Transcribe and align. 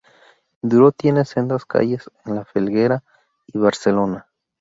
Duro 0.63 0.91
tiene 0.91 1.25
sendas 1.25 1.63
calles 1.67 2.09
en 2.25 2.33
La 2.33 2.43
Felguera 2.43 3.03
y 3.45 3.59
Barcelona. 3.59 4.25